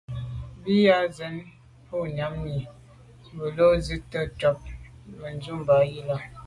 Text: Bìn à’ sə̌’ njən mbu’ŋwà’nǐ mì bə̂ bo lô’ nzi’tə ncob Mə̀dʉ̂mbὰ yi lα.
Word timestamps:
Bìn 0.63 0.85
à’ 0.95 0.97
sə̌’ 1.15 1.27
njən 1.35 1.35
mbu’ŋwà’nǐ 1.85 2.25
mì 2.41 2.55
bə̂ 2.67 3.33
bo 3.37 3.45
lô’ 3.57 3.67
nzi’tə 3.77 4.19
ncob 4.29 4.57
Mə̀dʉ̂mbὰ 5.21 5.79
yi 5.91 5.99
lα. 6.09 6.15